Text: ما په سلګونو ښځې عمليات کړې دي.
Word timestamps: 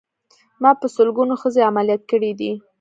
ما 0.61 0.71
په 0.79 0.87
سلګونو 0.95 1.33
ښځې 1.41 1.61
عمليات 1.69 2.01
کړې 2.11 2.31
دي. 2.39 2.51